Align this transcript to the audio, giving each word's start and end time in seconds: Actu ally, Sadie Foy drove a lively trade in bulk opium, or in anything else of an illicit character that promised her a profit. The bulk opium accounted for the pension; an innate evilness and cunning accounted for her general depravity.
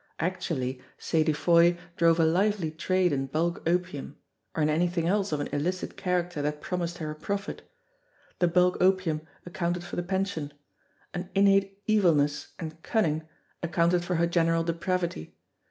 Actu 0.17 0.55
ally, 0.55 0.77
Sadie 0.97 1.31
Foy 1.31 1.77
drove 1.95 2.19
a 2.19 2.25
lively 2.25 2.71
trade 2.71 3.13
in 3.13 3.27
bulk 3.27 3.61
opium, 3.67 4.17
or 4.55 4.63
in 4.63 4.67
anything 4.69 5.07
else 5.07 5.31
of 5.31 5.39
an 5.39 5.45
illicit 5.53 5.95
character 5.95 6.41
that 6.41 6.59
promised 6.59 6.97
her 6.97 7.11
a 7.11 7.15
profit. 7.15 7.61
The 8.39 8.47
bulk 8.47 8.77
opium 8.81 9.21
accounted 9.45 9.83
for 9.83 9.97
the 9.97 10.01
pension; 10.01 10.53
an 11.13 11.29
innate 11.35 11.79
evilness 11.85 12.47
and 12.57 12.81
cunning 12.81 13.27
accounted 13.61 14.03
for 14.03 14.15
her 14.15 14.25
general 14.25 14.63
depravity. 14.63 15.35